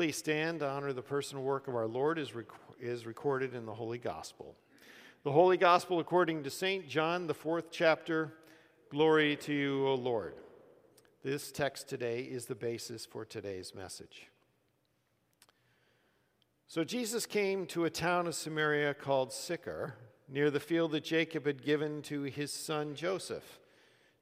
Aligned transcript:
Please 0.00 0.16
stand 0.16 0.60
to 0.60 0.66
honor 0.66 0.94
the 0.94 1.02
personal 1.02 1.44
work 1.44 1.68
of 1.68 1.74
our 1.74 1.86
Lord 1.86 2.18
is, 2.18 2.34
rec- 2.34 2.46
is 2.80 3.04
recorded 3.04 3.54
in 3.54 3.66
the 3.66 3.74
Holy 3.74 3.98
Gospel. 3.98 4.56
The 5.24 5.30
Holy 5.30 5.58
Gospel 5.58 6.00
according 6.00 6.42
to 6.44 6.50
St. 6.50 6.88
John, 6.88 7.26
the 7.26 7.34
fourth 7.34 7.66
chapter. 7.70 8.32
Glory 8.88 9.36
to 9.36 9.52
you, 9.52 9.86
O 9.86 9.92
Lord. 9.92 10.36
This 11.22 11.52
text 11.52 11.86
today 11.86 12.22
is 12.22 12.46
the 12.46 12.54
basis 12.54 13.04
for 13.04 13.26
today's 13.26 13.74
message. 13.74 14.28
So 16.66 16.82
Jesus 16.82 17.26
came 17.26 17.66
to 17.66 17.84
a 17.84 17.90
town 17.90 18.26
of 18.26 18.34
Samaria 18.34 18.94
called 18.94 19.34
Sychar, 19.34 19.96
near 20.30 20.50
the 20.50 20.60
field 20.60 20.92
that 20.92 21.04
Jacob 21.04 21.44
had 21.44 21.62
given 21.62 22.00
to 22.04 22.22
his 22.22 22.50
son 22.50 22.94
Joseph. 22.94 23.60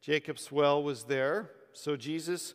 Jacob's 0.01 0.51
well 0.51 0.83
was 0.83 1.05
there, 1.05 1.53
so 1.73 1.95
Jesus, 1.95 2.55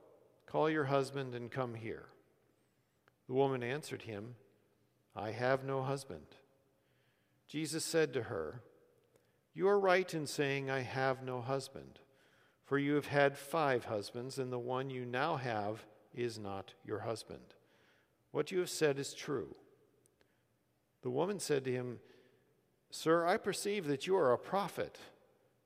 call 0.51 0.69
your 0.69 0.85
husband 0.85 1.33
and 1.33 1.49
come 1.49 1.75
here. 1.75 2.07
The 3.27 3.33
woman 3.33 3.63
answered 3.63 4.01
him, 4.01 4.35
I 5.15 5.31
have 5.31 5.63
no 5.63 5.81
husband. 5.81 6.25
Jesus 7.47 7.85
said 7.85 8.13
to 8.13 8.23
her, 8.23 8.61
you 9.53 9.67
are 9.67 9.79
right 9.79 10.13
in 10.13 10.27
saying, 10.27 10.69
I 10.69 10.81
have 10.81 11.23
no 11.23 11.41
husband, 11.41 11.99
for 12.65 12.77
you 12.77 12.95
have 12.95 13.07
had 13.07 13.37
five 13.37 13.85
husbands, 13.85 14.37
and 14.37 14.51
the 14.51 14.59
one 14.59 14.89
you 14.89 15.05
now 15.05 15.35
have 15.35 15.85
is 16.13 16.39
not 16.39 16.73
your 16.85 16.99
husband. 16.99 17.55
What 18.31 18.51
you 18.51 18.59
have 18.59 18.69
said 18.69 18.97
is 18.97 19.13
true. 19.13 19.55
The 21.01 21.09
woman 21.09 21.39
said 21.39 21.65
to 21.65 21.71
him, 21.71 21.99
Sir, 22.89 23.25
I 23.25 23.37
perceive 23.37 23.87
that 23.87 24.07
you 24.07 24.15
are 24.15 24.31
a 24.31 24.37
prophet. 24.37 24.97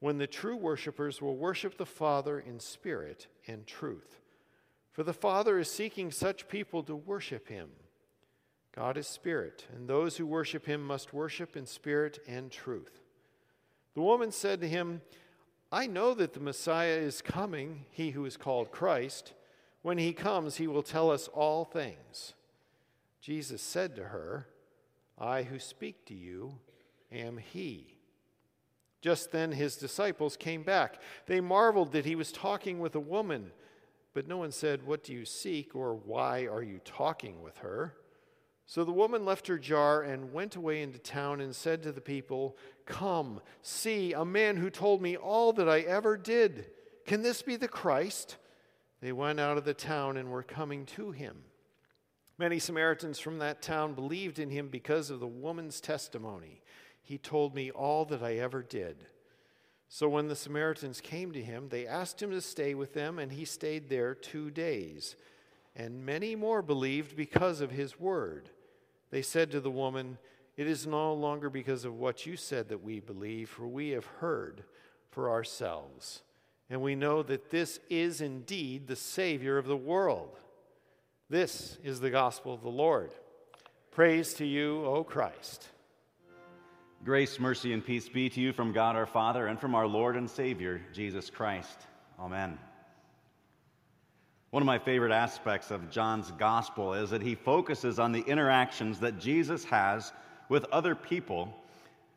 when 0.00 0.18
the 0.18 0.26
true 0.26 0.56
worshippers 0.56 1.20
will 1.20 1.36
worship 1.36 1.76
the 1.76 1.86
Father 1.86 2.38
in 2.38 2.60
spirit 2.60 3.26
and 3.46 3.66
truth. 3.66 4.20
For 4.92 5.02
the 5.02 5.12
Father 5.12 5.58
is 5.58 5.70
seeking 5.70 6.10
such 6.10 6.48
people 6.48 6.82
to 6.84 6.94
worship 6.94 7.48
him. 7.48 7.70
God 8.74 8.96
is 8.96 9.08
spirit, 9.08 9.66
and 9.74 9.88
those 9.88 10.16
who 10.16 10.26
worship 10.26 10.66
him 10.66 10.84
must 10.84 11.12
worship 11.12 11.56
in 11.56 11.66
spirit 11.66 12.20
and 12.28 12.50
truth. 12.50 13.00
The 13.94 14.02
woman 14.02 14.30
said 14.30 14.60
to 14.60 14.68
him, 14.68 15.00
I 15.72 15.86
know 15.86 16.14
that 16.14 16.32
the 16.32 16.40
Messiah 16.40 16.96
is 16.96 17.20
coming, 17.20 17.84
he 17.90 18.10
who 18.10 18.24
is 18.24 18.36
called 18.36 18.70
Christ. 18.70 19.32
When 19.82 19.98
he 19.98 20.12
comes, 20.12 20.56
he 20.56 20.66
will 20.66 20.82
tell 20.82 21.10
us 21.10 21.28
all 21.28 21.64
things. 21.64 22.34
Jesus 23.20 23.60
said 23.60 23.96
to 23.96 24.04
her, 24.04 24.46
I 25.18 25.42
who 25.42 25.58
speak 25.58 26.06
to 26.06 26.14
you 26.14 26.58
am 27.10 27.38
he. 27.38 27.97
Just 29.00 29.30
then 29.30 29.52
his 29.52 29.76
disciples 29.76 30.36
came 30.36 30.62
back. 30.62 31.00
They 31.26 31.40
marveled 31.40 31.92
that 31.92 32.04
he 32.04 32.16
was 32.16 32.32
talking 32.32 32.80
with 32.80 32.94
a 32.94 33.00
woman, 33.00 33.52
but 34.12 34.26
no 34.26 34.38
one 34.38 34.50
said, 34.50 34.86
What 34.86 35.04
do 35.04 35.12
you 35.12 35.24
seek, 35.24 35.74
or 35.74 35.94
why 35.94 36.46
are 36.46 36.62
you 36.62 36.80
talking 36.84 37.42
with 37.42 37.58
her? 37.58 37.94
So 38.66 38.84
the 38.84 38.92
woman 38.92 39.24
left 39.24 39.46
her 39.46 39.58
jar 39.58 40.02
and 40.02 40.32
went 40.32 40.56
away 40.56 40.82
into 40.82 40.98
town 40.98 41.40
and 41.40 41.56
said 41.56 41.82
to 41.84 41.92
the 41.92 42.02
people, 42.02 42.56
Come, 42.84 43.40
see 43.62 44.12
a 44.12 44.24
man 44.24 44.56
who 44.56 44.68
told 44.68 45.00
me 45.00 45.16
all 45.16 45.52
that 45.54 45.68
I 45.68 45.80
ever 45.80 46.16
did. 46.16 46.66
Can 47.06 47.22
this 47.22 47.40
be 47.40 47.56
the 47.56 47.68
Christ? 47.68 48.36
They 49.00 49.12
went 49.12 49.40
out 49.40 49.56
of 49.56 49.64
the 49.64 49.74
town 49.74 50.16
and 50.16 50.30
were 50.30 50.42
coming 50.42 50.84
to 50.86 51.12
him. 51.12 51.44
Many 52.36 52.58
Samaritans 52.58 53.18
from 53.18 53.38
that 53.38 53.62
town 53.62 53.94
believed 53.94 54.38
in 54.38 54.50
him 54.50 54.68
because 54.68 55.08
of 55.08 55.20
the 55.20 55.26
woman's 55.26 55.80
testimony. 55.80 56.60
He 57.08 57.16
told 57.16 57.54
me 57.54 57.70
all 57.70 58.04
that 58.04 58.22
I 58.22 58.34
ever 58.34 58.62
did. 58.62 59.06
So 59.88 60.10
when 60.10 60.28
the 60.28 60.36
Samaritans 60.36 61.00
came 61.00 61.32
to 61.32 61.42
him, 61.42 61.70
they 61.70 61.86
asked 61.86 62.22
him 62.22 62.30
to 62.32 62.42
stay 62.42 62.74
with 62.74 62.92
them, 62.92 63.18
and 63.18 63.32
he 63.32 63.46
stayed 63.46 63.88
there 63.88 64.14
two 64.14 64.50
days. 64.50 65.16
And 65.74 66.04
many 66.04 66.36
more 66.36 66.60
believed 66.60 67.16
because 67.16 67.62
of 67.62 67.70
his 67.70 67.98
word. 67.98 68.50
They 69.08 69.22
said 69.22 69.50
to 69.52 69.60
the 69.60 69.70
woman, 69.70 70.18
It 70.58 70.66
is 70.66 70.86
no 70.86 71.14
longer 71.14 71.48
because 71.48 71.86
of 71.86 71.94
what 71.94 72.26
you 72.26 72.36
said 72.36 72.68
that 72.68 72.84
we 72.84 73.00
believe, 73.00 73.48
for 73.48 73.66
we 73.66 73.88
have 73.92 74.04
heard 74.04 74.64
for 75.10 75.30
ourselves. 75.30 76.20
And 76.68 76.82
we 76.82 76.94
know 76.94 77.22
that 77.22 77.48
this 77.48 77.80
is 77.88 78.20
indeed 78.20 78.86
the 78.86 78.96
Savior 78.96 79.56
of 79.56 79.64
the 79.64 79.78
world. 79.78 80.36
This 81.30 81.78
is 81.82 82.00
the 82.00 82.10
gospel 82.10 82.52
of 82.52 82.60
the 82.60 82.68
Lord. 82.68 83.12
Praise 83.92 84.34
to 84.34 84.44
you, 84.44 84.84
O 84.84 85.04
Christ. 85.04 85.68
Grace, 87.04 87.38
mercy, 87.38 87.72
and 87.72 87.84
peace 87.84 88.08
be 88.08 88.28
to 88.28 88.40
you 88.40 88.52
from 88.52 88.72
God 88.72 88.96
our 88.96 89.06
Father 89.06 89.46
and 89.46 89.60
from 89.60 89.74
our 89.74 89.86
Lord 89.86 90.16
and 90.16 90.28
Savior, 90.28 90.80
Jesus 90.92 91.30
Christ. 91.30 91.78
Amen. 92.18 92.58
One 94.50 94.62
of 94.62 94.66
my 94.66 94.78
favorite 94.78 95.12
aspects 95.12 95.70
of 95.70 95.90
John's 95.90 96.32
gospel 96.32 96.94
is 96.94 97.10
that 97.10 97.22
he 97.22 97.36
focuses 97.36 98.00
on 98.00 98.10
the 98.10 98.22
interactions 98.22 98.98
that 99.00 99.20
Jesus 99.20 99.62
has 99.64 100.12
with 100.48 100.64
other 100.72 100.96
people 100.96 101.54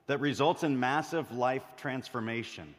that 0.07 0.19
results 0.19 0.63
in 0.63 0.79
massive 0.79 1.31
life 1.31 1.63
transformation. 1.77 2.73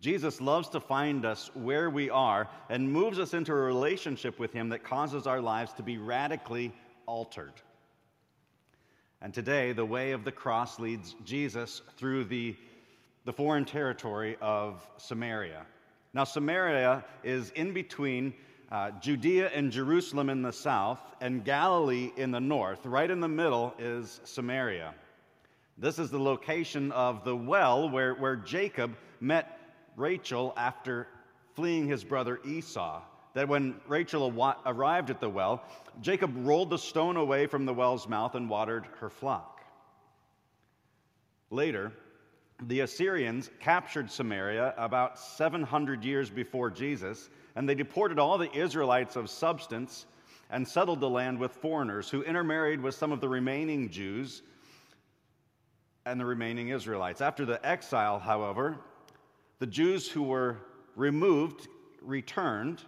Jesus 0.00 0.40
loves 0.40 0.68
to 0.68 0.80
find 0.80 1.24
us 1.24 1.50
where 1.54 1.90
we 1.90 2.08
are 2.08 2.48
and 2.70 2.90
moves 2.90 3.18
us 3.18 3.34
into 3.34 3.52
a 3.52 3.56
relationship 3.56 4.38
with 4.38 4.52
him 4.52 4.68
that 4.68 4.84
causes 4.84 5.26
our 5.26 5.40
lives 5.40 5.72
to 5.72 5.82
be 5.82 5.98
radically 5.98 6.72
altered. 7.06 7.54
And 9.22 9.32
today, 9.32 9.72
the 9.72 9.84
way 9.84 10.12
of 10.12 10.24
the 10.24 10.32
cross 10.32 10.78
leads 10.78 11.14
Jesus 11.24 11.82
through 11.96 12.24
the, 12.24 12.54
the 13.24 13.32
foreign 13.32 13.64
territory 13.64 14.36
of 14.40 14.86
Samaria. 14.98 15.64
Now, 16.12 16.24
Samaria 16.24 17.04
is 17.24 17.50
in 17.50 17.72
between 17.72 18.34
uh, 18.70 18.90
Judea 19.00 19.50
and 19.54 19.72
Jerusalem 19.72 20.28
in 20.28 20.42
the 20.42 20.52
south 20.52 21.00
and 21.20 21.44
Galilee 21.44 22.10
in 22.16 22.30
the 22.30 22.40
north. 22.40 22.84
Right 22.84 23.10
in 23.10 23.20
the 23.20 23.28
middle 23.28 23.74
is 23.78 24.20
Samaria. 24.24 24.94
This 25.78 25.98
is 25.98 26.10
the 26.10 26.18
location 26.18 26.92
of 26.92 27.24
the 27.24 27.36
well 27.36 27.88
where, 27.88 28.14
where 28.14 28.36
Jacob 28.36 28.96
met 29.20 29.58
Rachel 29.96 30.52
after 30.56 31.06
fleeing 31.54 31.86
his 31.86 32.04
brother 32.04 32.40
Esau. 32.44 33.02
That 33.36 33.48
when 33.48 33.74
Rachel 33.86 34.32
arrived 34.64 35.10
at 35.10 35.20
the 35.20 35.28
well, 35.28 35.62
Jacob 36.00 36.32
rolled 36.38 36.70
the 36.70 36.78
stone 36.78 37.18
away 37.18 37.46
from 37.46 37.66
the 37.66 37.74
well's 37.74 38.08
mouth 38.08 38.34
and 38.34 38.48
watered 38.48 38.86
her 38.98 39.10
flock. 39.10 39.60
Later, 41.50 41.92
the 42.62 42.80
Assyrians 42.80 43.50
captured 43.60 44.10
Samaria 44.10 44.72
about 44.78 45.18
700 45.18 46.02
years 46.02 46.30
before 46.30 46.70
Jesus, 46.70 47.28
and 47.56 47.68
they 47.68 47.74
deported 47.74 48.18
all 48.18 48.38
the 48.38 48.50
Israelites 48.56 49.16
of 49.16 49.28
substance 49.28 50.06
and 50.48 50.66
settled 50.66 51.00
the 51.00 51.10
land 51.10 51.38
with 51.38 51.52
foreigners 51.52 52.08
who 52.08 52.22
intermarried 52.22 52.80
with 52.80 52.94
some 52.94 53.12
of 53.12 53.20
the 53.20 53.28
remaining 53.28 53.90
Jews 53.90 54.40
and 56.06 56.18
the 56.18 56.24
remaining 56.24 56.70
Israelites. 56.70 57.20
After 57.20 57.44
the 57.44 57.60
exile, 57.66 58.18
however, 58.18 58.78
the 59.58 59.66
Jews 59.66 60.08
who 60.08 60.22
were 60.22 60.56
removed 60.94 61.68
returned 62.00 62.82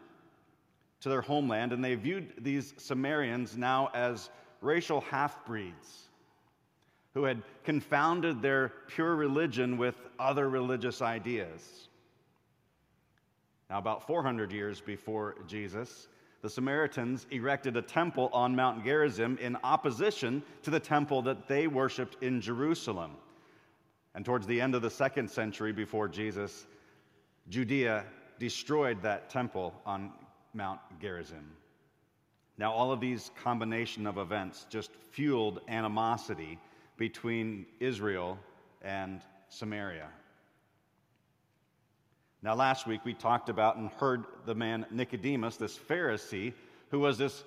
to 1.01 1.09
their 1.09 1.21
homeland, 1.21 1.73
and 1.73 1.85
they 1.85 1.95
viewed 1.95 2.33
these 2.39 2.75
Samaritans 2.77 3.57
now 3.57 3.91
as 3.95 4.31
racial 4.61 5.01
half 5.03 5.45
breeds 5.47 6.09
who 7.15 7.25
had 7.25 7.43
confounded 7.65 8.43
their 8.43 8.73
pure 8.89 9.17
religion 9.17 9.77
with 9.77 9.97
other 10.19 10.49
religious 10.49 11.03
ideas. 11.03 11.89
Now, 13.71 13.79
about 13.79 14.07
400 14.07 14.53
years 14.53 14.81
before 14.81 15.35
Jesus, 15.47 16.09
the 16.43 16.49
Samaritans 16.49 17.27
erected 17.31 17.77
a 17.77 17.83
temple 17.83 18.31
on 18.33 18.55
Mount 18.55 18.85
Gerizim 18.85 19.37
in 19.41 19.57
opposition 19.65 20.43
to 20.63 20.71
the 20.71 20.81
temple 20.81 21.23
that 21.23 21.49
they 21.49 21.67
worshiped 21.67 22.23
in 22.23 22.41
Jerusalem. 22.41 23.13
And 24.15 24.25
towards 24.25 24.47
the 24.47 24.61
end 24.61 24.75
of 24.75 24.83
the 24.83 24.91
second 24.91 25.29
century 25.29 25.73
before 25.73 26.09
Jesus, 26.09 26.67
Judea 27.49 28.05
destroyed 28.39 29.03
that 29.03 29.29
temple 29.29 29.75
on 29.85 30.13
Mount 30.55 30.81
Gerizim. 31.01 31.51
Now, 32.57 32.73
all 32.73 32.91
of 32.91 33.01
these 33.01 33.31
combination 33.43 34.07
of 34.07 34.19
events 34.19 34.67
just 34.69 34.91
fueled 35.13 35.61
animosity 35.69 36.59
between 36.97 37.67
Israel 37.79 38.39
and 38.83 39.21
Samaria. 39.49 40.09
Now, 42.43 42.55
last 42.55 42.87
week 42.87 43.05
we 43.05 43.15
talked 43.15 43.49
about 43.49 43.77
and 43.77 43.91
heard 43.91 44.25
the 44.47 44.55
man 44.55 44.87
Nicodemus, 44.91 45.57
this 45.57 45.77
Pharisee, 45.79 46.53
who 46.91 47.01
was 47.01 47.19
this 47.19 47.45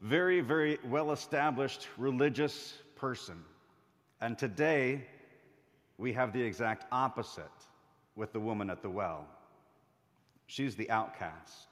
very, 0.00 0.40
very 0.40 0.78
well 0.84 1.12
established 1.12 1.88
religious 1.96 2.74
person. 2.96 3.42
And 4.20 4.38
today 4.38 5.06
we 5.98 6.12
have 6.12 6.32
the 6.32 6.42
exact 6.42 6.86
opposite 6.92 7.44
with 8.16 8.32
the 8.32 8.40
woman 8.40 8.70
at 8.70 8.82
the 8.82 8.90
well. 8.90 9.26
She's 10.46 10.76
the 10.76 10.90
outcast. 10.90 11.67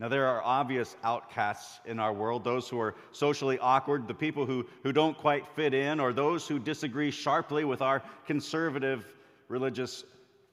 Now, 0.00 0.06
there 0.06 0.26
are 0.26 0.42
obvious 0.44 0.94
outcasts 1.02 1.80
in 1.84 1.98
our 1.98 2.12
world 2.12 2.44
those 2.44 2.68
who 2.68 2.78
are 2.78 2.94
socially 3.10 3.58
awkward, 3.58 4.06
the 4.06 4.14
people 4.14 4.46
who, 4.46 4.64
who 4.84 4.92
don't 4.92 5.18
quite 5.18 5.46
fit 5.56 5.74
in, 5.74 5.98
or 5.98 6.12
those 6.12 6.46
who 6.46 6.60
disagree 6.60 7.10
sharply 7.10 7.64
with 7.64 7.82
our 7.82 8.02
conservative 8.24 9.16
religious 9.48 10.04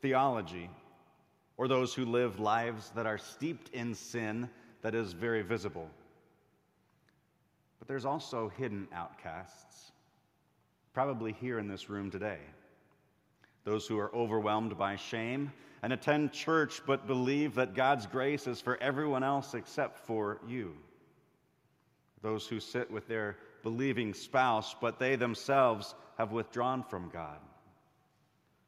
theology, 0.01 0.69
or 1.57 1.67
those 1.67 1.93
who 1.93 2.05
live 2.05 2.39
lives 2.39 2.91
that 2.95 3.05
are 3.05 3.19
steeped 3.19 3.69
in 3.69 3.93
sin 3.93 4.49
that 4.81 4.95
is 4.95 5.13
very 5.13 5.43
visible. 5.43 5.89
But 7.77 7.87
there's 7.87 8.05
also 8.05 8.49
hidden 8.57 8.87
outcasts, 8.93 9.91
probably 10.91 11.33
here 11.33 11.59
in 11.59 11.67
this 11.67 11.87
room 11.87 12.09
today. 12.09 12.39
Those 13.65 13.87
who 13.87 13.97
are 13.97 14.15
overwhelmed 14.15 14.77
by 14.77 14.95
shame 14.95 15.51
and 15.81 15.91
attend 15.91 16.31
church 16.31 16.81
but 16.85 17.07
believe 17.07 17.55
that 17.55 17.73
God's 17.73 18.05
grace 18.05 18.47
is 18.47 18.61
for 18.61 18.81
everyone 18.81 19.23
else 19.23 19.55
except 19.55 19.99
for 19.99 20.39
you. 20.47 20.75
Those 22.21 22.47
who 22.47 22.59
sit 22.59 22.89
with 22.89 23.07
their 23.07 23.37
believing 23.63 24.13
spouse 24.13 24.75
but 24.79 24.99
they 24.99 25.15
themselves 25.15 25.95
have 26.19 26.31
withdrawn 26.31 26.83
from 26.83 27.09
God. 27.09 27.39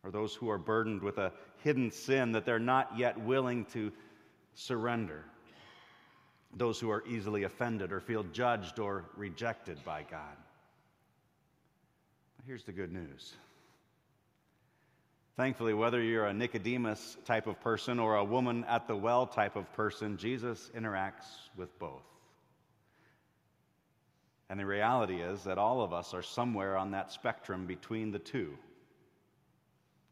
Or 0.04 0.10
those 0.10 0.34
who 0.34 0.50
are 0.50 0.58
burdened 0.58 1.04
with 1.04 1.20
a 1.20 1.32
hidden 1.64 1.92
sin 1.92 2.32
that 2.32 2.46
they're 2.46 2.60
not 2.60 2.98
yet 2.98 3.20
willing 3.20 3.66
to 3.66 3.92
surrender. 4.56 5.24
Those 6.56 6.80
who 6.80 6.90
are 6.90 7.04
easily 7.08 7.44
offended 7.44 7.92
or 7.92 8.00
feel 8.00 8.24
judged 8.24 8.80
or 8.80 9.06
rejected 9.16 9.84
by 9.86 10.04
God. 10.10 10.38
Here's 12.46 12.64
the 12.64 12.72
good 12.72 12.92
news 12.92 13.36
Thankfully, 15.38 15.75
whether 15.75 16.01
you're 16.01 16.25
a 16.25 16.34
Nicodemus 16.34 17.16
type 17.25 17.45
of 17.45 17.62
person 17.62 18.00
or 18.00 18.16
a 18.16 18.24
woman 18.24 18.63
at 18.63 18.88
the 18.88 18.95
well 18.95 19.28
type 19.28 19.56
of 19.56 19.72
person, 19.74 20.18
Jesus 20.18 20.72
interacts 20.75 21.28
with 21.56 21.78
both. 21.78 22.04
And 24.50 24.60
the 24.60 24.66
reality 24.66 25.22
is 25.22 25.44
that 25.44 25.60
all 25.60 25.81
of 25.81 25.94
us 25.94 26.16
are 26.16 26.24
somewhere 26.24 26.75
on 26.75 26.92
that 26.92 27.12
spectrum 27.12 27.68
between 27.68 28.12
the 28.12 28.19
two, 28.19 28.57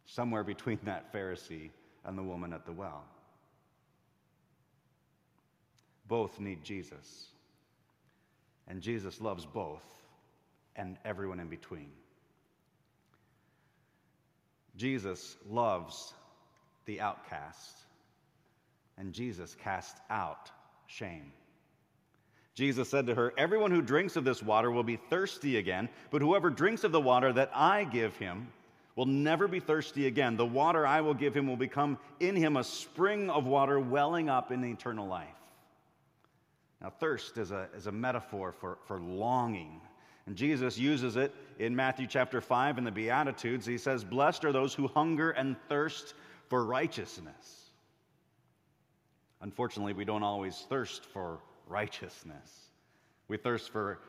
somewhere 0.06 0.44
between 0.44 0.78
that 0.84 1.12
Pharisee 1.12 1.72
and 2.04 2.16
the 2.16 2.24
woman 2.24 2.54
at 2.54 2.68
the 2.68 2.72
well. 2.72 3.04
Both 6.08 6.40
need 6.40 6.64
Jesus. 6.64 7.30
And 8.68 8.80
Jesus 8.80 9.20
loves 9.20 9.46
both 9.46 9.84
and 10.76 10.98
everyone 11.04 11.40
in 11.40 11.48
between. 11.48 11.90
Jesus 14.78 15.38
loves 15.50 16.14
the 16.86 17.02
outcast, 17.02 17.76
and 18.98 19.14
Jesus 19.14 19.56
casts 19.64 20.00
out 20.10 20.52
shame. 20.88 21.32
Jesus 22.54 22.90
said 22.90 23.08
to 23.08 23.16
her, 23.16 23.34
Everyone 23.38 23.72
who 23.72 23.82
drinks 23.82 24.16
of 24.16 24.24
this 24.24 24.42
water 24.42 24.72
will 24.72 24.84
be 24.84 24.96
thirsty 24.96 25.58
again, 25.58 25.90
but 26.10 26.22
whoever 26.22 26.50
drinks 26.50 26.84
of 26.84 26.92
the 26.92 27.02
water 27.02 27.34
that 27.34 27.52
I 27.54 27.84
give 27.84 28.16
him 28.18 28.48
will 28.96 29.06
never 29.06 29.48
be 29.48 29.60
thirsty 29.60 30.08
again. 30.08 30.38
The 30.38 30.46
water 30.46 30.88
I 30.88 31.02
will 31.02 31.14
give 31.14 31.36
him 31.36 31.48
will 31.48 31.58
become 31.58 31.98
in 32.22 32.36
him 32.36 32.56
a 32.56 32.64
spring 32.64 33.30
of 33.30 33.46
water 33.46 33.80
welling 33.80 34.30
up 34.30 34.52
in 34.52 34.64
eternal 34.64 35.06
life. 35.06 35.28
Now, 36.82 36.92
thirst 36.92 37.38
is 37.38 37.52
a, 37.52 37.68
is 37.76 37.88
a 37.88 37.92
metaphor 37.92 38.54
for, 38.54 38.78
for 38.88 39.00
longing 39.00 39.82
and 40.28 40.36
Jesus 40.36 40.78
uses 40.78 41.18
it 41.18 41.34
in 41.60 41.76
Matthew 41.76 42.08
chapter 42.08 42.42
5 42.42 42.80
in 42.80 42.84
the 42.84 42.92
Beatitudes. 42.92 43.66
He 43.66 43.78
says, 43.78 44.04
Blessed 44.04 44.44
are 44.46 44.52
those 44.52 44.74
who 44.74 44.88
hunger 44.88 45.30
and 45.32 45.56
thirst 45.70 46.16
for 46.48 46.66
righteousness. 46.66 47.70
Unfortunately, 49.42 49.94
we 49.94 50.06
don't 50.06 50.24
always 50.24 50.66
thirst 50.68 51.06
for 51.06 51.40
righteousness. 51.68 52.70
We 53.28 53.38
thirst 53.38 53.70
for 53.70 54.00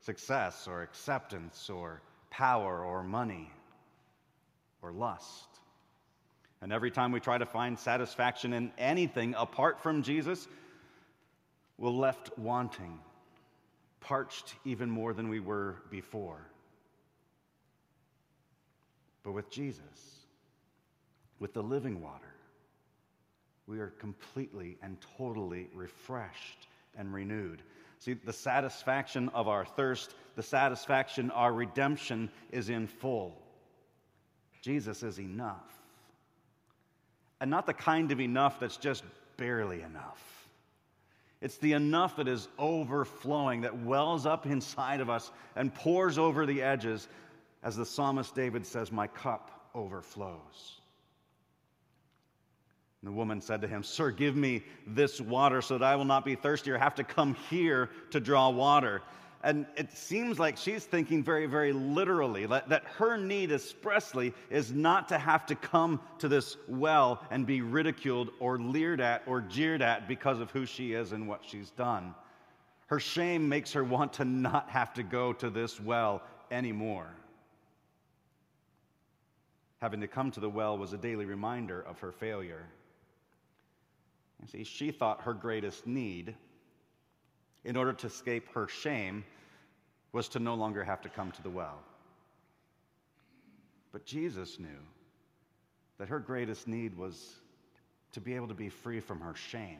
success 0.00 0.66
or 0.66 0.82
acceptance 0.82 1.70
or 1.70 2.02
power 2.30 2.84
or 2.84 3.04
money 3.04 3.48
or 4.80 4.90
lust. 4.90 5.46
And 6.60 6.72
every 6.72 6.90
time 6.90 7.12
we 7.12 7.20
try 7.20 7.38
to 7.38 7.46
find 7.46 7.78
satisfaction 7.78 8.52
in 8.52 8.72
anything 8.78 9.34
apart 9.36 9.80
from 9.80 10.02
Jesus, 10.02 10.48
we're 11.78 11.90
left 11.90 12.36
wanting 12.36 12.98
parched 14.02 14.54
even 14.64 14.90
more 14.90 15.14
than 15.14 15.28
we 15.28 15.40
were 15.40 15.76
before. 15.90 16.46
But 19.22 19.32
with 19.32 19.50
Jesus, 19.50 19.80
with 21.38 21.54
the 21.54 21.62
living 21.62 22.02
water, 22.02 22.34
we 23.66 23.78
are 23.78 23.92
completely 23.98 24.76
and 24.82 24.96
totally 25.16 25.68
refreshed 25.74 26.66
and 26.96 27.12
renewed. 27.14 27.62
See, 28.00 28.14
the 28.14 28.32
satisfaction 28.32 29.28
of 29.30 29.46
our 29.46 29.64
thirst, 29.64 30.14
the 30.34 30.42
satisfaction, 30.42 31.30
our 31.30 31.52
redemption 31.52 32.30
is 32.50 32.68
in 32.68 32.88
full. 32.88 33.40
Jesus 34.60 35.02
is 35.02 35.20
enough. 35.20 35.72
And 37.40 37.50
not 37.50 37.66
the 37.66 37.74
kind 37.74 38.10
of 38.12 38.20
enough 38.20 38.58
that's 38.60 38.76
just 38.76 39.04
barely 39.36 39.82
enough. 39.82 40.41
It's 41.42 41.58
the 41.58 41.72
enough 41.72 42.16
that 42.16 42.28
is 42.28 42.48
overflowing, 42.56 43.62
that 43.62 43.82
wells 43.82 44.26
up 44.26 44.46
inside 44.46 45.00
of 45.00 45.10
us 45.10 45.30
and 45.56 45.74
pours 45.74 46.16
over 46.16 46.46
the 46.46 46.62
edges. 46.62 47.08
As 47.64 47.76
the 47.76 47.84
psalmist 47.84 48.34
David 48.34 48.64
says, 48.64 48.92
My 48.92 49.08
cup 49.08 49.50
overflows. 49.74 50.80
And 53.02 53.08
the 53.08 53.16
woman 53.16 53.40
said 53.40 53.62
to 53.62 53.68
him, 53.68 53.82
Sir, 53.82 54.12
give 54.12 54.36
me 54.36 54.62
this 54.86 55.20
water 55.20 55.60
so 55.60 55.78
that 55.78 55.84
I 55.84 55.96
will 55.96 56.04
not 56.04 56.24
be 56.24 56.36
thirsty 56.36 56.70
or 56.70 56.78
have 56.78 56.94
to 56.94 57.04
come 57.04 57.34
here 57.50 57.90
to 58.12 58.20
draw 58.20 58.50
water. 58.50 59.02
And 59.44 59.66
it 59.76 59.90
seems 59.92 60.38
like 60.38 60.56
she's 60.56 60.84
thinking 60.84 61.24
very, 61.24 61.46
very 61.46 61.72
literally 61.72 62.46
that, 62.46 62.84
her 62.96 63.16
need 63.16 63.50
expressly 63.50 64.32
is 64.50 64.70
not 64.70 65.08
to 65.08 65.18
have 65.18 65.46
to 65.46 65.56
come 65.56 66.00
to 66.18 66.28
this 66.28 66.56
well 66.68 67.20
and 67.30 67.44
be 67.44 67.60
ridiculed 67.60 68.30
or 68.38 68.58
leered 68.58 69.00
at 69.00 69.22
or 69.26 69.40
jeered 69.40 69.82
at 69.82 70.06
because 70.06 70.38
of 70.38 70.50
who 70.52 70.64
she 70.64 70.92
is 70.92 71.10
and 71.10 71.26
what 71.26 71.40
she's 71.44 71.70
done. 71.70 72.14
Her 72.86 73.00
shame 73.00 73.48
makes 73.48 73.72
her 73.72 73.82
want 73.82 74.12
to 74.14 74.24
not 74.24 74.70
have 74.70 74.94
to 74.94 75.02
go 75.02 75.32
to 75.32 75.50
this 75.50 75.80
well 75.80 76.22
anymore. 76.52 77.08
Having 79.80 80.02
to 80.02 80.08
come 80.08 80.30
to 80.30 80.40
the 80.40 80.50
well 80.50 80.78
was 80.78 80.92
a 80.92 80.98
daily 80.98 81.24
reminder 81.24 81.80
of 81.80 81.98
her 81.98 82.12
failure. 82.12 82.64
You 84.40 84.46
see, 84.46 84.62
she 84.64 84.92
thought 84.92 85.22
her 85.22 85.34
greatest 85.34 85.84
need 85.84 86.36
in 87.64 87.76
order 87.76 87.92
to 87.92 88.06
escape 88.06 88.48
her 88.54 88.68
shame 88.68 89.24
was 90.12 90.28
to 90.28 90.38
no 90.38 90.54
longer 90.54 90.84
have 90.84 91.00
to 91.02 91.08
come 91.08 91.30
to 91.32 91.42
the 91.42 91.50
well. 91.50 91.78
But 93.92 94.04
Jesus 94.04 94.58
knew 94.58 94.68
that 95.98 96.08
her 96.08 96.18
greatest 96.18 96.68
need 96.68 96.96
was 96.96 97.34
to 98.12 98.20
be 98.20 98.34
able 98.34 98.48
to 98.48 98.54
be 98.54 98.68
free 98.68 99.00
from 99.00 99.20
her 99.20 99.34
shame, 99.34 99.78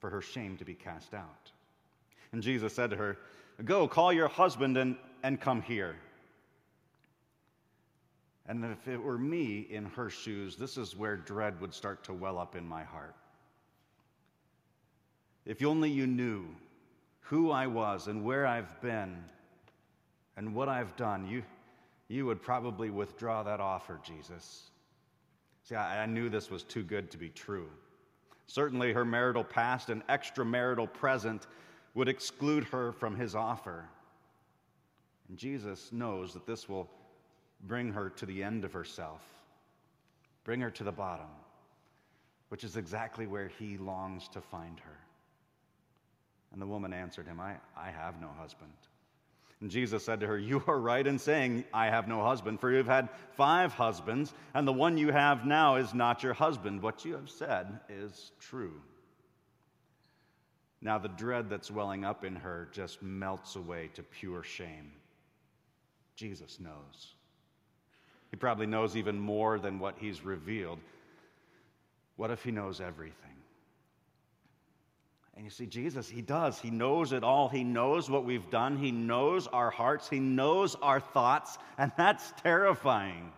for 0.00 0.10
her 0.10 0.22
shame 0.22 0.56
to 0.56 0.64
be 0.64 0.74
cast 0.74 1.14
out. 1.14 1.50
And 2.32 2.42
Jesus 2.42 2.74
said 2.74 2.90
to 2.90 2.96
her, 2.96 3.16
Go, 3.64 3.88
call 3.88 4.12
your 4.12 4.28
husband 4.28 4.76
and, 4.76 4.96
and 5.22 5.40
come 5.40 5.62
here. 5.62 5.96
And 8.46 8.64
if 8.64 8.88
it 8.88 9.02
were 9.02 9.18
me 9.18 9.66
in 9.68 9.86
her 9.86 10.08
shoes, 10.08 10.56
this 10.56 10.76
is 10.78 10.96
where 10.96 11.16
dread 11.16 11.60
would 11.60 11.74
start 11.74 12.04
to 12.04 12.14
well 12.14 12.38
up 12.38 12.56
in 12.56 12.66
my 12.66 12.82
heart. 12.82 13.14
If 15.44 15.62
only 15.64 15.90
you 15.90 16.06
knew 16.06 16.46
who 17.28 17.50
I 17.50 17.66
was 17.66 18.08
and 18.08 18.24
where 18.24 18.46
I've 18.46 18.80
been 18.80 19.22
and 20.36 20.54
what 20.54 20.68
I've 20.68 20.96
done, 20.96 21.26
you, 21.26 21.42
you 22.08 22.24
would 22.24 22.40
probably 22.40 22.90
withdraw 22.90 23.42
that 23.42 23.60
offer, 23.60 24.00
Jesus. 24.02 24.70
See, 25.64 25.74
I, 25.74 26.04
I 26.04 26.06
knew 26.06 26.30
this 26.30 26.50
was 26.50 26.62
too 26.62 26.82
good 26.82 27.10
to 27.10 27.18
be 27.18 27.28
true. 27.28 27.68
Certainly, 28.46 28.94
her 28.94 29.04
marital 29.04 29.44
past 29.44 29.90
and 29.90 30.06
extramarital 30.06 30.90
present 30.94 31.46
would 31.94 32.08
exclude 32.08 32.64
her 32.64 32.92
from 32.92 33.14
his 33.14 33.34
offer. 33.34 33.84
And 35.28 35.36
Jesus 35.36 35.92
knows 35.92 36.32
that 36.32 36.46
this 36.46 36.66
will 36.66 36.88
bring 37.66 37.92
her 37.92 38.08
to 38.10 38.24
the 38.24 38.42
end 38.42 38.64
of 38.64 38.72
herself, 38.72 39.20
bring 40.44 40.60
her 40.62 40.70
to 40.70 40.84
the 40.84 40.92
bottom, 40.92 41.28
which 42.48 42.64
is 42.64 42.78
exactly 42.78 43.26
where 43.26 43.48
he 43.48 43.76
longs 43.76 44.28
to 44.28 44.40
find 44.40 44.80
her. 44.80 44.96
And 46.52 46.62
the 46.62 46.66
woman 46.66 46.92
answered 46.92 47.26
him, 47.26 47.40
I, 47.40 47.56
I 47.76 47.90
have 47.90 48.20
no 48.20 48.28
husband. 48.38 48.72
And 49.60 49.70
Jesus 49.70 50.04
said 50.04 50.20
to 50.20 50.26
her, 50.26 50.38
You 50.38 50.62
are 50.66 50.78
right 50.78 51.06
in 51.06 51.18
saying, 51.18 51.64
I 51.74 51.86
have 51.86 52.08
no 52.08 52.22
husband, 52.22 52.60
for 52.60 52.70
you 52.70 52.78
have 52.78 52.86
had 52.86 53.08
five 53.32 53.72
husbands, 53.72 54.32
and 54.54 54.66
the 54.66 54.72
one 54.72 54.96
you 54.96 55.10
have 55.10 55.44
now 55.44 55.76
is 55.76 55.92
not 55.92 56.22
your 56.22 56.34
husband. 56.34 56.82
What 56.82 57.04
you 57.04 57.14
have 57.14 57.28
said 57.28 57.80
is 57.88 58.30
true. 58.40 58.80
Now, 60.80 60.98
the 60.98 61.08
dread 61.08 61.50
that's 61.50 61.72
welling 61.72 62.04
up 62.04 62.24
in 62.24 62.36
her 62.36 62.68
just 62.70 63.02
melts 63.02 63.56
away 63.56 63.90
to 63.94 64.02
pure 64.02 64.44
shame. 64.44 64.92
Jesus 66.14 66.60
knows. 66.60 67.14
He 68.30 68.36
probably 68.36 68.66
knows 68.66 68.96
even 68.96 69.18
more 69.18 69.58
than 69.58 69.80
what 69.80 69.96
he's 69.98 70.24
revealed. 70.24 70.78
What 72.16 72.30
if 72.30 72.44
he 72.44 72.52
knows 72.52 72.80
everything? 72.80 73.37
And 75.38 75.44
you 75.44 75.52
see, 75.52 75.66
Jesus, 75.66 76.08
He 76.08 76.20
does. 76.20 76.58
He 76.58 76.68
knows 76.68 77.12
it 77.12 77.22
all. 77.22 77.48
He 77.48 77.62
knows 77.62 78.10
what 78.10 78.24
we've 78.24 78.50
done. 78.50 78.76
He 78.76 78.90
knows 78.90 79.46
our 79.46 79.70
hearts. 79.70 80.08
He 80.08 80.18
knows 80.18 80.74
our 80.82 80.98
thoughts. 80.98 81.58
And 81.78 81.92
that's 81.96 82.32
terrifying. 82.42 83.30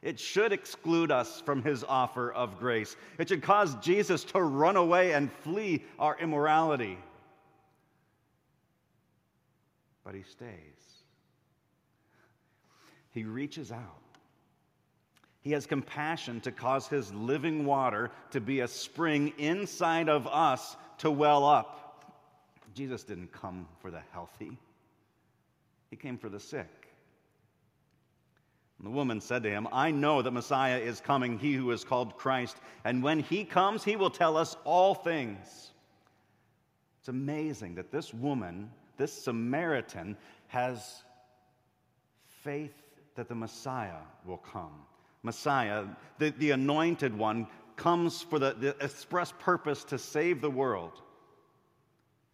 It 0.00 0.18
should 0.18 0.54
exclude 0.54 1.10
us 1.10 1.42
from 1.42 1.62
His 1.62 1.84
offer 1.84 2.32
of 2.32 2.58
grace. 2.58 2.96
It 3.18 3.28
should 3.28 3.42
cause 3.42 3.74
Jesus 3.82 4.24
to 4.24 4.40
run 4.40 4.76
away 4.76 5.12
and 5.12 5.30
flee 5.30 5.84
our 5.98 6.16
immorality. 6.18 6.96
But 10.04 10.14
He 10.14 10.22
stays. 10.22 10.48
He 13.10 13.24
reaches 13.24 13.70
out. 13.70 14.00
He 15.42 15.52
has 15.52 15.66
compassion 15.66 16.40
to 16.40 16.52
cause 16.52 16.86
His 16.86 17.12
living 17.12 17.66
water 17.66 18.12
to 18.30 18.40
be 18.40 18.60
a 18.60 18.68
spring 18.68 19.34
inside 19.36 20.08
of 20.08 20.26
us 20.26 20.74
to 20.98 21.10
well 21.10 21.44
up. 21.44 21.74
Jesus 22.74 23.02
didn't 23.02 23.32
come 23.32 23.66
for 23.80 23.90
the 23.90 24.02
healthy, 24.12 24.56
he 25.90 25.96
came 25.96 26.18
for 26.18 26.28
the 26.28 26.40
sick. 26.40 26.88
And 28.78 28.86
the 28.86 28.90
woman 28.90 29.20
said 29.20 29.42
to 29.42 29.50
him, 29.50 29.66
I 29.72 29.90
know 29.90 30.22
that 30.22 30.30
Messiah 30.30 30.78
is 30.78 31.00
coming, 31.00 31.38
he 31.38 31.54
who 31.54 31.72
is 31.72 31.82
called 31.82 32.16
Christ, 32.16 32.56
and 32.84 33.02
when 33.02 33.18
he 33.20 33.44
comes, 33.44 33.82
he 33.82 33.96
will 33.96 34.10
tell 34.10 34.36
us 34.36 34.56
all 34.64 34.94
things. 34.94 35.72
It's 37.00 37.08
amazing 37.08 37.74
that 37.74 37.90
this 37.90 38.14
woman, 38.14 38.70
this 38.96 39.12
Samaritan, 39.12 40.16
has 40.48 41.02
faith 42.42 42.74
that 43.16 43.28
the 43.28 43.34
Messiah 43.34 44.02
will 44.24 44.38
come. 44.38 44.82
Messiah, 45.24 45.84
the, 46.18 46.30
the 46.38 46.52
anointed 46.52 47.16
one, 47.16 47.48
comes 47.78 48.20
for 48.20 48.38
the, 48.38 48.54
the 48.58 48.76
express 48.84 49.32
purpose 49.38 49.84
to 49.84 49.98
save 49.98 50.42
the 50.42 50.50
world. 50.50 51.00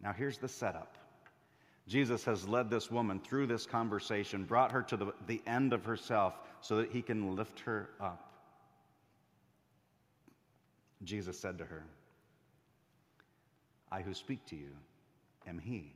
Now, 0.01 0.11
here's 0.11 0.37
the 0.37 0.49
setup 0.49 0.97
Jesus 1.87 2.25
has 2.25 2.47
led 2.47 2.69
this 2.69 2.91
woman 2.91 3.19
through 3.19 3.47
this 3.47 3.65
conversation, 3.65 4.43
brought 4.43 4.71
her 4.71 4.81
to 4.83 4.97
the, 4.97 5.13
the 5.27 5.41
end 5.47 5.71
of 5.71 5.85
herself 5.85 6.33
so 6.61 6.77
that 6.77 6.91
he 6.91 7.01
can 7.01 7.35
lift 7.35 7.59
her 7.61 7.89
up. 8.01 8.33
Jesus 11.03 11.39
said 11.39 11.59
to 11.59 11.65
her, 11.65 11.83
I 13.91 14.01
who 14.01 14.13
speak 14.13 14.43
to 14.47 14.55
you 14.55 14.71
am 15.47 15.59
he. 15.59 15.93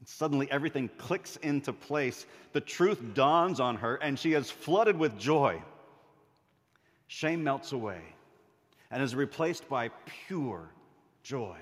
And 0.00 0.08
suddenly 0.08 0.50
everything 0.50 0.90
clicks 0.98 1.36
into 1.36 1.72
place. 1.72 2.26
The 2.52 2.60
truth 2.60 3.00
dawns 3.14 3.60
on 3.60 3.76
her, 3.76 3.96
and 3.96 4.18
she 4.18 4.32
is 4.32 4.50
flooded 4.50 4.98
with 4.98 5.18
joy. 5.18 5.62
Shame 7.12 7.42
melts 7.42 7.72
away 7.72 8.00
and 8.92 9.02
is 9.02 9.16
replaced 9.16 9.68
by 9.68 9.90
pure 10.28 10.70
joy. 11.24 11.58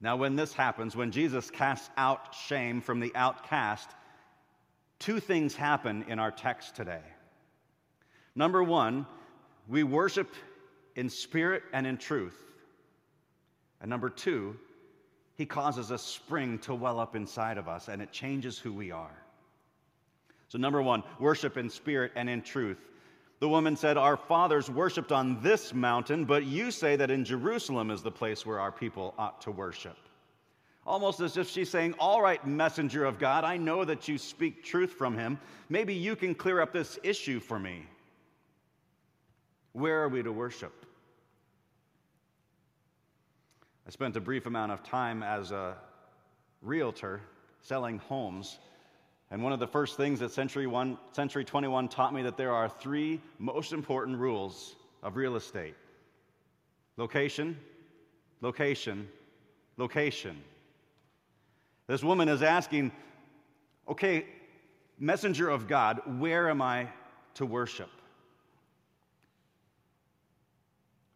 Now, 0.00 0.16
when 0.16 0.34
this 0.34 0.54
happens, 0.54 0.96
when 0.96 1.10
Jesus 1.10 1.50
casts 1.50 1.90
out 1.98 2.34
shame 2.34 2.80
from 2.80 3.00
the 3.00 3.12
outcast, 3.14 3.90
two 4.98 5.20
things 5.20 5.54
happen 5.54 6.06
in 6.08 6.18
our 6.18 6.30
text 6.30 6.74
today. 6.74 7.02
Number 8.34 8.64
one, 8.64 9.04
we 9.68 9.82
worship 9.82 10.32
in 10.94 11.10
spirit 11.10 11.62
and 11.74 11.86
in 11.86 11.98
truth. 11.98 12.38
And 13.82 13.90
number 13.90 14.08
two, 14.08 14.56
he 15.34 15.44
causes 15.44 15.90
a 15.90 15.98
spring 15.98 16.58
to 16.60 16.74
well 16.74 16.98
up 16.98 17.14
inside 17.14 17.58
of 17.58 17.68
us 17.68 17.88
and 17.88 18.00
it 18.00 18.10
changes 18.10 18.58
who 18.58 18.72
we 18.72 18.90
are. 18.90 19.22
So, 20.48 20.56
number 20.56 20.80
one, 20.80 21.02
worship 21.20 21.58
in 21.58 21.68
spirit 21.68 22.12
and 22.16 22.30
in 22.30 22.40
truth. 22.40 22.78
The 23.38 23.48
woman 23.48 23.76
said, 23.76 23.96
Our 23.96 24.16
fathers 24.16 24.70
worshiped 24.70 25.12
on 25.12 25.40
this 25.42 25.74
mountain, 25.74 26.24
but 26.24 26.44
you 26.44 26.70
say 26.70 26.96
that 26.96 27.10
in 27.10 27.24
Jerusalem 27.24 27.90
is 27.90 28.02
the 28.02 28.10
place 28.10 28.46
where 28.46 28.58
our 28.58 28.72
people 28.72 29.14
ought 29.18 29.40
to 29.42 29.50
worship. 29.50 29.96
Almost 30.86 31.20
as 31.20 31.36
if 31.36 31.48
she's 31.48 31.68
saying, 31.68 31.94
All 31.98 32.22
right, 32.22 32.44
messenger 32.46 33.04
of 33.04 33.18
God, 33.18 33.44
I 33.44 33.56
know 33.56 33.84
that 33.84 34.08
you 34.08 34.16
speak 34.16 34.64
truth 34.64 34.92
from 34.92 35.16
him. 35.16 35.38
Maybe 35.68 35.92
you 35.92 36.16
can 36.16 36.34
clear 36.34 36.60
up 36.60 36.72
this 36.72 36.98
issue 37.02 37.40
for 37.40 37.58
me. 37.58 37.86
Where 39.72 40.02
are 40.02 40.08
we 40.08 40.22
to 40.22 40.32
worship? 40.32 40.86
I 43.86 43.90
spent 43.90 44.16
a 44.16 44.20
brief 44.20 44.46
amount 44.46 44.72
of 44.72 44.82
time 44.82 45.22
as 45.22 45.50
a 45.50 45.76
realtor 46.62 47.20
selling 47.60 47.98
homes 47.98 48.58
and 49.30 49.42
one 49.42 49.52
of 49.52 49.58
the 49.58 49.66
first 49.66 49.96
things 49.96 50.20
that 50.20 50.30
Century, 50.30 50.66
One, 50.66 50.98
Century 51.12 51.44
21 51.44 51.88
taught 51.88 52.14
me 52.14 52.22
that 52.22 52.36
there 52.36 52.52
are 52.52 52.68
three 52.68 53.20
most 53.38 53.72
important 53.72 54.18
rules 54.18 54.76
of 55.02 55.16
real 55.16 55.36
estate 55.36 55.74
location, 56.96 57.58
location, 58.40 59.08
location. 59.76 60.36
This 61.86 62.02
woman 62.02 62.28
is 62.28 62.42
asking, 62.42 62.90
okay, 63.88 64.26
messenger 64.98 65.48
of 65.48 65.68
God, 65.68 66.00
where 66.18 66.48
am 66.48 66.62
I 66.62 66.88
to 67.34 67.46
worship? 67.46 67.90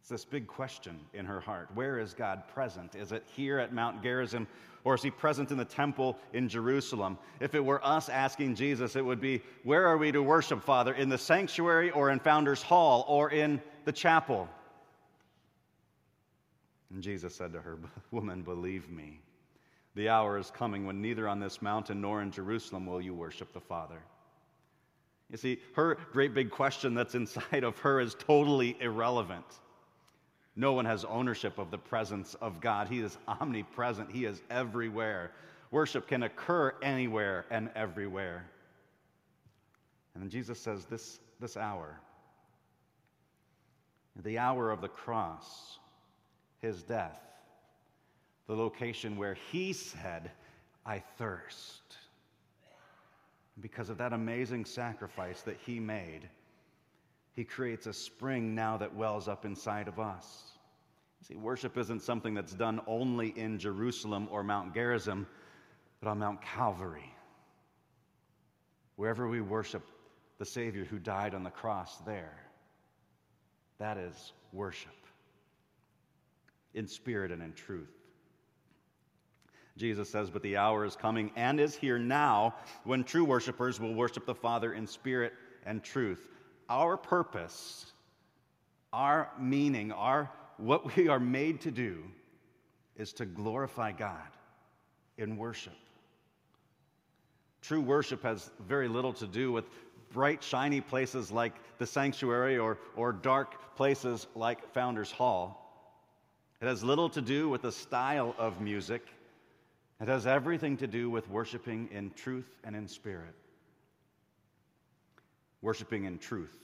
this 0.11 0.25
big 0.25 0.45
question 0.45 0.99
in 1.13 1.25
her 1.25 1.39
heart. 1.39 1.69
Where 1.73 1.97
is 1.97 2.13
God 2.13 2.43
present? 2.53 2.95
Is 2.95 3.13
it 3.13 3.23
here 3.33 3.57
at 3.57 3.73
Mount 3.73 4.03
Gerizim 4.03 4.45
or 4.83 4.95
is 4.95 5.01
he 5.01 5.09
present 5.09 5.51
in 5.51 5.57
the 5.57 5.65
temple 5.65 6.17
in 6.33 6.49
Jerusalem? 6.49 7.17
If 7.39 7.55
it 7.55 7.63
were 7.63 7.83
us 7.85 8.09
asking 8.09 8.55
Jesus, 8.55 8.95
it 8.95 9.05
would 9.05 9.21
be, 9.21 9.41
Where 9.63 9.87
are 9.87 9.97
we 9.97 10.11
to 10.11 10.21
worship, 10.21 10.63
Father? 10.63 10.93
In 10.93 11.09
the 11.09 11.17
sanctuary 11.17 11.91
or 11.91 12.09
in 12.11 12.19
Founders 12.19 12.61
Hall 12.61 13.05
or 13.07 13.31
in 13.31 13.61
the 13.85 13.91
chapel? 13.91 14.49
And 16.93 17.01
Jesus 17.01 17.33
said 17.33 17.53
to 17.53 17.61
her, 17.61 17.79
Woman, 18.11 18.41
believe 18.41 18.89
me, 18.89 19.21
the 19.95 20.09
hour 20.09 20.37
is 20.37 20.51
coming 20.51 20.85
when 20.85 21.01
neither 21.01 21.27
on 21.27 21.39
this 21.39 21.61
mountain 21.61 22.01
nor 22.01 22.21
in 22.21 22.31
Jerusalem 22.31 22.85
will 22.85 23.01
you 23.01 23.13
worship 23.13 23.53
the 23.53 23.61
Father. 23.61 24.01
You 25.29 25.37
see, 25.37 25.61
her 25.75 25.97
great 26.11 26.33
big 26.33 26.51
question 26.51 26.93
that's 26.93 27.15
inside 27.15 27.63
of 27.63 27.77
her 27.79 28.01
is 28.01 28.15
totally 28.15 28.75
irrelevant. 28.81 29.45
No 30.55 30.73
one 30.73 30.85
has 30.85 31.05
ownership 31.05 31.57
of 31.57 31.71
the 31.71 31.77
presence 31.77 32.35
of 32.35 32.59
God. 32.59 32.87
He 32.87 32.99
is 32.99 33.17
omnipresent, 33.27 34.11
He 34.11 34.25
is 34.25 34.41
everywhere. 34.49 35.31
Worship 35.71 36.07
can 36.07 36.23
occur 36.23 36.73
anywhere 36.81 37.45
and 37.49 37.69
everywhere. 37.75 38.45
And 40.13 40.23
then 40.23 40.29
Jesus 40.29 40.59
says, 40.59 40.85
This, 40.85 41.19
this 41.39 41.55
hour, 41.55 41.99
the 44.23 44.37
hour 44.37 44.69
of 44.69 44.81
the 44.81 44.89
cross, 44.89 45.79
his 46.59 46.83
death, 46.83 47.21
the 48.47 48.55
location 48.55 49.15
where 49.15 49.37
he 49.51 49.71
said, 49.71 50.31
I 50.85 50.99
thirst. 51.17 51.81
Because 53.61 53.89
of 53.89 53.97
that 53.99 54.13
amazing 54.13 54.65
sacrifice 54.65 55.41
that 55.43 55.57
he 55.65 55.79
made, 55.79 56.27
he 57.33 57.43
creates 57.43 57.87
a 57.87 57.93
spring 57.93 58.55
now 58.55 58.77
that 58.77 58.95
wells 58.95 59.27
up 59.27 59.45
inside 59.45 59.87
of 59.87 59.99
us. 59.99 60.51
See, 61.27 61.35
worship 61.35 61.77
isn't 61.77 62.01
something 62.01 62.33
that's 62.33 62.53
done 62.53 62.81
only 62.87 63.29
in 63.29 63.59
Jerusalem 63.59 64.27
or 64.31 64.43
Mount 64.43 64.73
Gerizim, 64.73 65.27
but 66.01 66.09
on 66.09 66.19
Mount 66.19 66.41
Calvary. 66.41 67.13
Wherever 68.95 69.27
we 69.27 69.39
worship 69.39 69.83
the 70.39 70.45
Savior 70.45 70.83
who 70.83 70.99
died 70.99 71.35
on 71.35 71.43
the 71.43 71.49
cross 71.51 71.97
there, 71.99 72.37
that 73.77 73.97
is 73.97 74.33
worship 74.51 74.91
in 76.73 76.87
spirit 76.87 77.31
and 77.31 77.41
in 77.41 77.53
truth. 77.53 77.89
Jesus 79.77 80.09
says, 80.09 80.29
But 80.29 80.43
the 80.43 80.57
hour 80.57 80.85
is 80.85 80.95
coming 80.95 81.31
and 81.35 81.59
is 81.59 81.75
here 81.75 81.97
now 81.97 82.55
when 82.83 83.03
true 83.03 83.23
worshipers 83.23 83.79
will 83.79 83.93
worship 83.93 84.25
the 84.25 84.35
Father 84.35 84.73
in 84.73 84.85
spirit 84.85 85.33
and 85.65 85.83
truth. 85.83 86.27
Our 86.71 86.95
purpose, 86.95 87.85
our 88.93 89.29
meaning, 89.37 89.91
our 89.91 90.31
what 90.55 90.95
we 90.95 91.09
are 91.09 91.19
made 91.19 91.59
to 91.61 91.71
do 91.71 92.01
is 92.95 93.11
to 93.13 93.25
glorify 93.25 93.91
God 93.91 94.29
in 95.17 95.35
worship. 95.35 95.75
True 97.61 97.81
worship 97.81 98.23
has 98.23 98.51
very 98.69 98.87
little 98.87 99.11
to 99.13 99.27
do 99.27 99.51
with 99.51 99.65
bright, 100.13 100.41
shiny 100.41 100.79
places 100.79 101.29
like 101.29 101.51
the 101.77 101.85
sanctuary 101.85 102.57
or, 102.57 102.77
or 102.95 103.11
dark 103.11 103.75
places 103.75 104.27
like 104.33 104.65
Founders 104.73 105.11
Hall. 105.11 105.57
It 106.61 106.67
has 106.67 106.85
little 106.85 107.09
to 107.09 107.21
do 107.21 107.49
with 107.49 107.63
the 107.63 107.71
style 107.73 108.33
of 108.37 108.61
music. 108.61 109.01
It 109.99 110.07
has 110.07 110.25
everything 110.25 110.77
to 110.77 110.87
do 110.87 111.09
with 111.09 111.29
worshiping 111.29 111.89
in 111.91 112.11
truth 112.11 112.47
and 112.63 112.77
in 112.77 112.87
spirit. 112.87 113.35
Worshiping 115.61 116.05
in 116.05 116.17
truth. 116.17 116.57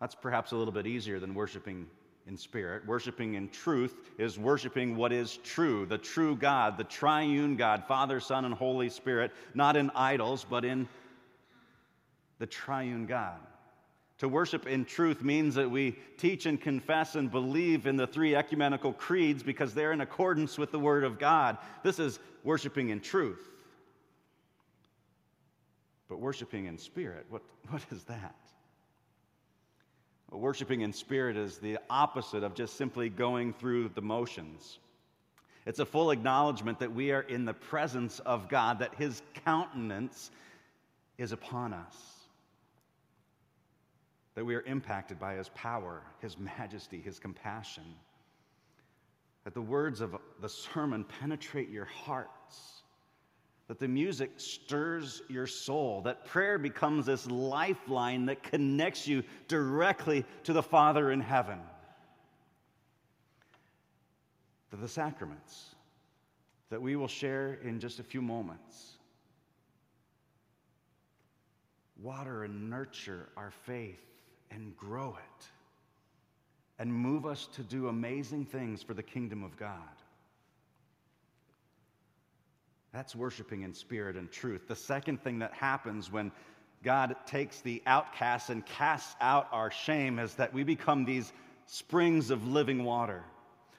That's 0.00 0.14
perhaps 0.14 0.52
a 0.52 0.56
little 0.56 0.72
bit 0.72 0.86
easier 0.86 1.20
than 1.20 1.34
worshiping 1.34 1.86
in 2.26 2.36
spirit. 2.36 2.86
Worshiping 2.86 3.34
in 3.34 3.48
truth 3.48 3.94
is 4.18 4.38
worshiping 4.38 4.96
what 4.96 5.12
is 5.12 5.38
true, 5.38 5.86
the 5.86 5.98
true 5.98 6.36
God, 6.36 6.76
the 6.76 6.84
triune 6.84 7.56
God, 7.56 7.84
Father, 7.86 8.20
Son, 8.20 8.44
and 8.44 8.54
Holy 8.54 8.88
Spirit, 8.88 9.32
not 9.54 9.76
in 9.76 9.90
idols, 9.94 10.46
but 10.48 10.64
in 10.64 10.88
the 12.38 12.46
triune 12.46 13.06
God. 13.06 13.38
To 14.18 14.28
worship 14.28 14.66
in 14.66 14.84
truth 14.84 15.22
means 15.22 15.56
that 15.56 15.70
we 15.70 15.96
teach 16.16 16.46
and 16.46 16.60
confess 16.60 17.16
and 17.16 17.30
believe 17.30 17.86
in 17.86 17.96
the 17.96 18.06
three 18.06 18.36
ecumenical 18.36 18.92
creeds 18.92 19.42
because 19.42 19.74
they're 19.74 19.92
in 19.92 20.00
accordance 20.00 20.58
with 20.58 20.70
the 20.70 20.78
Word 20.78 21.02
of 21.02 21.18
God. 21.18 21.58
This 21.82 21.98
is 21.98 22.20
worshiping 22.44 22.90
in 22.90 23.00
truth. 23.00 23.51
But 26.08 26.20
worshiping 26.20 26.66
in 26.66 26.78
spirit, 26.78 27.26
what, 27.28 27.42
what 27.68 27.82
is 27.90 28.04
that? 28.04 28.34
Well, 30.30 30.40
worshiping 30.40 30.80
in 30.80 30.92
spirit 30.92 31.36
is 31.36 31.58
the 31.58 31.78
opposite 31.90 32.42
of 32.42 32.54
just 32.54 32.76
simply 32.76 33.08
going 33.08 33.52
through 33.52 33.90
the 33.90 34.02
motions. 34.02 34.78
It's 35.66 35.78
a 35.78 35.86
full 35.86 36.10
acknowledgement 36.10 36.80
that 36.80 36.92
we 36.92 37.12
are 37.12 37.20
in 37.20 37.44
the 37.44 37.54
presence 37.54 38.18
of 38.20 38.48
God, 38.48 38.80
that 38.80 38.94
His 38.96 39.22
countenance 39.44 40.30
is 41.18 41.32
upon 41.32 41.72
us 41.72 42.12
that 44.34 44.44
we 44.44 44.54
are 44.54 44.62
impacted 44.62 45.18
by 45.18 45.34
His 45.34 45.48
power, 45.50 46.02
His 46.20 46.38
majesty, 46.38 47.00
His 47.00 47.18
compassion. 47.18 47.84
That 49.44 49.54
the 49.54 49.62
words 49.62 50.00
of 50.00 50.16
the 50.40 50.48
sermon 50.48 51.04
penetrate 51.20 51.68
your 51.68 51.84
hearts. 51.84 52.81
That 53.72 53.78
the 53.78 53.88
music 53.88 54.32
stirs 54.36 55.22
your 55.30 55.46
soul. 55.46 56.02
That 56.02 56.26
prayer 56.26 56.58
becomes 56.58 57.06
this 57.06 57.26
lifeline 57.26 58.26
that 58.26 58.42
connects 58.42 59.08
you 59.08 59.24
directly 59.48 60.26
to 60.42 60.52
the 60.52 60.62
Father 60.62 61.10
in 61.10 61.22
heaven. 61.22 61.58
That 64.70 64.82
the 64.82 64.88
sacraments 64.88 65.74
that 66.68 66.82
we 66.82 66.96
will 66.96 67.08
share 67.08 67.54
in 67.64 67.80
just 67.80 67.98
a 67.98 68.02
few 68.02 68.20
moments 68.20 68.98
water 71.98 72.44
and 72.44 72.68
nurture 72.68 73.30
our 73.38 73.52
faith 73.64 74.04
and 74.50 74.76
grow 74.76 75.16
it 75.16 75.46
and 76.78 76.92
move 76.92 77.24
us 77.24 77.48
to 77.54 77.62
do 77.62 77.88
amazing 77.88 78.44
things 78.44 78.82
for 78.82 78.92
the 78.92 79.02
kingdom 79.02 79.42
of 79.42 79.56
God. 79.56 80.01
That's 82.92 83.16
worshiping 83.16 83.62
in 83.62 83.72
spirit 83.72 84.16
and 84.16 84.30
truth. 84.30 84.68
The 84.68 84.76
second 84.76 85.22
thing 85.22 85.38
that 85.38 85.54
happens 85.54 86.12
when 86.12 86.30
God 86.82 87.16
takes 87.26 87.60
the 87.60 87.82
outcasts 87.86 88.50
and 88.50 88.64
casts 88.66 89.16
out 89.20 89.48
our 89.50 89.70
shame 89.70 90.18
is 90.18 90.34
that 90.34 90.52
we 90.52 90.62
become 90.62 91.04
these 91.04 91.32
springs 91.66 92.30
of 92.30 92.46
living 92.46 92.84
water. 92.84 93.24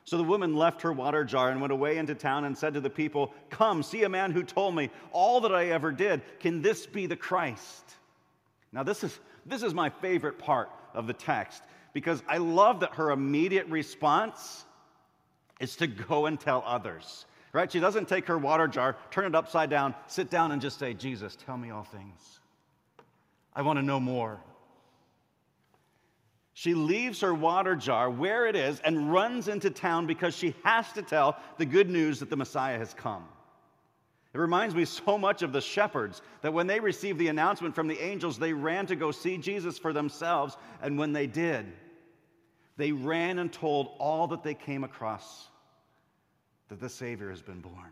So 0.06 0.18
the 0.18 0.24
woman 0.24 0.56
left 0.56 0.82
her 0.82 0.92
water 0.92 1.24
jar 1.24 1.50
and 1.50 1.62
went 1.62 1.72
away 1.72 1.98
into 1.98 2.16
town 2.16 2.44
and 2.46 2.58
said 2.58 2.74
to 2.74 2.82
the 2.82 2.90
people, 2.90 3.34
Come, 3.50 3.84
see 3.84 4.04
a 4.04 4.10
man 4.10 4.32
who 4.32 4.44
told 4.44 4.76
me 4.76 4.90
all 5.12 5.42
that 5.42 5.54
I 5.54 5.68
ever 5.68 5.92
did. 5.92 6.22
Can 6.40 6.62
this 6.62 6.86
be 6.86 7.06
the 7.06 7.16
Christ? 7.16 7.84
Now, 8.72 8.84
this 8.84 9.04
is, 9.04 9.18
this 9.46 9.64
is 9.64 9.74
my 9.74 9.90
favorite 9.90 10.40
part 10.40 10.70
of 10.94 11.08
the 11.08 11.14
text 11.14 11.64
because 11.94 12.24
I 12.28 12.40
love 12.40 12.80
that 12.82 12.96
her 12.96 13.12
immediate 13.12 13.68
response 13.68 14.66
is 15.60 15.76
to 15.78 15.88
go 15.88 16.26
and 16.26 16.40
tell 16.40 16.64
others. 16.66 17.26
Right? 17.54 17.72
She 17.72 17.80
doesn't 17.80 18.10
take 18.10 18.26
her 18.28 18.38
water 18.38 18.68
jar, 18.68 18.98
turn 19.12 19.26
it 19.26 19.36
upside 19.36 19.70
down, 19.70 19.94
sit 20.08 20.32
down, 20.32 20.52
and 20.52 20.62
just 20.62 20.80
say, 20.80 20.96
Jesus, 20.96 21.38
tell 21.46 21.56
me 21.56 21.70
all 21.70 21.84
things. 21.84 22.40
I 23.56 23.62
want 23.62 23.78
to 23.78 23.84
know 23.84 24.00
more. 24.00 24.40
She 26.56 26.74
leaves 26.74 27.22
her 27.22 27.34
water 27.34 27.76
jar 27.76 28.10
where 28.10 28.48
it 28.48 28.56
is 28.56 28.80
and 28.80 29.12
runs 29.12 29.48
into 29.48 29.70
town 29.70 30.08
because 30.08 30.36
she 30.36 30.56
has 30.64 30.92
to 30.94 31.04
tell 31.04 31.38
the 31.58 31.66
good 31.66 31.90
news 31.90 32.20
that 32.20 32.32
the 32.32 32.36
Messiah 32.36 32.80
has 32.80 32.94
come. 32.94 33.26
It 34.34 34.40
reminds 34.40 34.74
me 34.74 34.86
so 34.86 35.20
much 35.20 35.44
of 35.44 35.54
the 35.54 35.62
shepherds 35.62 36.24
that 36.42 36.54
when 36.54 36.66
they 36.66 36.80
received 36.80 37.20
the 37.20 37.28
announcement 37.28 37.76
from 37.76 37.88
the 37.88 38.00
angels, 38.00 38.40
they 38.40 38.54
ran 38.54 38.88
to 38.88 38.96
go 38.96 39.12
see 39.12 39.38
Jesus 39.38 39.78
for 39.78 39.94
themselves. 39.94 40.58
And 40.82 40.98
when 40.98 41.14
they 41.14 41.28
did, 41.28 41.72
they 42.78 42.92
ran 42.92 43.38
and 43.38 43.54
told 43.54 43.92
all 44.00 44.28
that 44.28 44.42
they 44.42 44.56
came 44.56 44.84
across 44.84 45.50
that 46.74 46.80
the 46.80 46.90
Savior 46.90 47.30
has 47.30 47.44
been 47.44 47.60
born. 47.60 47.92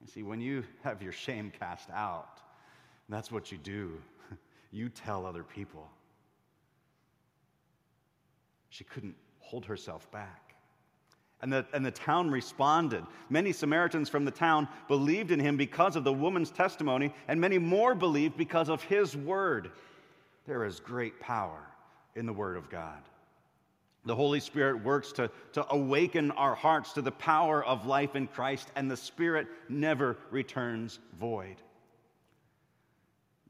You 0.00 0.08
see, 0.08 0.24
when 0.24 0.40
you 0.40 0.64
have 0.82 1.00
your 1.00 1.12
shame 1.12 1.52
cast 1.56 1.88
out, 1.90 2.40
that's 3.08 3.30
what 3.30 3.52
you 3.52 3.58
do. 3.58 3.92
You 4.74 4.88
tell 4.88 5.26
other 5.26 5.44
people. 5.44 5.86
She 8.70 8.84
couldn't 8.84 9.14
hold 9.38 9.66
herself 9.66 10.10
back. 10.10 10.54
And 11.42 11.52
the, 11.52 11.66
and 11.74 11.84
the 11.84 11.90
town 11.90 12.30
responded. 12.30 13.04
Many 13.28 13.52
Samaritans 13.52 14.08
from 14.08 14.24
the 14.24 14.30
town 14.30 14.66
believed 14.88 15.30
in 15.30 15.38
him 15.38 15.58
because 15.58 15.94
of 15.94 16.04
the 16.04 16.12
woman's 16.12 16.50
testimony, 16.50 17.12
and 17.28 17.38
many 17.38 17.58
more 17.58 17.94
believed 17.94 18.38
because 18.38 18.70
of 18.70 18.82
his 18.82 19.14
word. 19.14 19.72
There 20.46 20.64
is 20.64 20.80
great 20.80 21.20
power 21.20 21.60
in 22.16 22.24
the 22.24 22.32
word 22.32 22.56
of 22.56 22.70
God. 22.70 23.02
The 24.04 24.16
Holy 24.16 24.40
Spirit 24.40 24.82
works 24.82 25.12
to, 25.12 25.30
to 25.52 25.66
awaken 25.72 26.32
our 26.32 26.54
hearts 26.54 26.92
to 26.94 27.02
the 27.02 27.12
power 27.12 27.64
of 27.64 27.86
life 27.86 28.16
in 28.16 28.26
Christ, 28.26 28.72
and 28.74 28.90
the 28.90 28.96
Spirit 28.96 29.46
never 29.68 30.16
returns 30.30 30.98
void. 31.20 31.56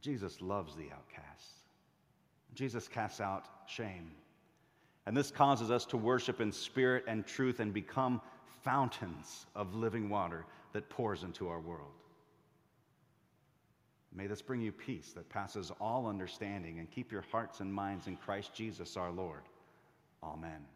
Jesus 0.00 0.40
loves 0.42 0.74
the 0.76 0.90
outcasts. 0.92 1.54
Jesus 2.54 2.86
casts 2.86 3.20
out 3.20 3.46
shame. 3.66 4.10
And 5.06 5.16
this 5.16 5.30
causes 5.30 5.70
us 5.70 5.84
to 5.86 5.96
worship 5.96 6.40
in 6.40 6.52
spirit 6.52 7.04
and 7.08 7.26
truth 7.26 7.60
and 7.60 7.72
become 7.72 8.20
fountains 8.62 9.46
of 9.54 9.74
living 9.74 10.08
water 10.08 10.44
that 10.72 10.88
pours 10.88 11.22
into 11.22 11.48
our 11.48 11.60
world. 11.60 11.90
May 14.14 14.26
this 14.26 14.42
bring 14.42 14.60
you 14.60 14.72
peace 14.72 15.12
that 15.14 15.28
passes 15.28 15.72
all 15.80 16.06
understanding 16.06 16.78
and 16.78 16.90
keep 16.90 17.10
your 17.10 17.24
hearts 17.32 17.60
and 17.60 17.72
minds 17.72 18.06
in 18.06 18.16
Christ 18.16 18.52
Jesus 18.54 18.96
our 18.96 19.10
Lord. 19.10 19.42
Amen. 20.22 20.66